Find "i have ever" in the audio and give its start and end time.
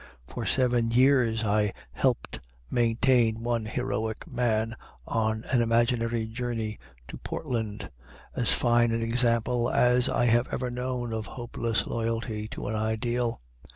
10.09-10.71